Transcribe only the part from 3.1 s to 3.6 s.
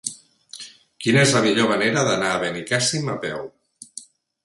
a peu?